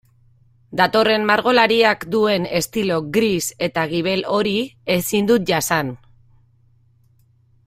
Datorren 0.79 1.27
margolariak 1.31 2.07
duen 2.15 2.49
estilo 2.61 2.99
gris 3.19 3.45
eta 3.69 3.85
gibel 3.95 4.27
hori 4.39 4.57
ezin 4.97 5.33
dut 5.33 5.49
jasan. 5.53 5.97